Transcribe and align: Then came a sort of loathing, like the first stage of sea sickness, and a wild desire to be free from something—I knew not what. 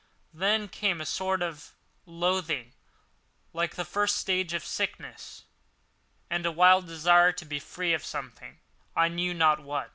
Then 0.33 0.67
came 0.67 0.99
a 0.99 1.05
sort 1.05 1.43
of 1.43 1.75
loathing, 2.07 2.73
like 3.53 3.75
the 3.75 3.85
first 3.85 4.15
stage 4.17 4.51
of 4.51 4.63
sea 4.65 4.85
sickness, 4.87 5.43
and 6.27 6.43
a 6.43 6.51
wild 6.51 6.87
desire 6.87 7.31
to 7.33 7.45
be 7.45 7.59
free 7.59 7.95
from 7.95 8.03
something—I 8.03 9.09
knew 9.09 9.35
not 9.35 9.59
what. 9.59 9.89